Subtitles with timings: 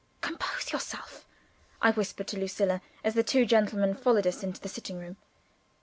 [0.21, 1.27] "Compose yourself,"
[1.79, 5.17] I whispered to Lucilla as the two gentlemen followed us into the sitting room.